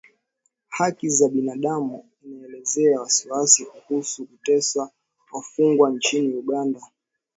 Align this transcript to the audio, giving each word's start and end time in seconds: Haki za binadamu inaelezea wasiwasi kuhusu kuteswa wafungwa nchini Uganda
Haki 0.69 1.09
za 1.09 1.29
binadamu 1.29 2.09
inaelezea 2.23 3.01
wasiwasi 3.01 3.65
kuhusu 3.65 4.25
kuteswa 4.25 4.91
wafungwa 5.33 5.89
nchini 5.89 6.33
Uganda 6.35 6.81